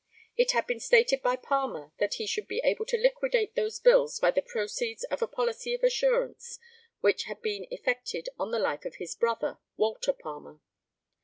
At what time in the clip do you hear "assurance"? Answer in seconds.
5.83-6.57